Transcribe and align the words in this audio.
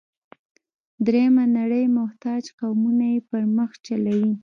درېیمه 1.05 1.45
نړۍ 1.57 1.85
محتاج 1.97 2.43
قومونه 2.59 3.05
یې 3.13 3.19
پر 3.29 3.43
مخ 3.55 3.71
چلوي. 3.85 4.33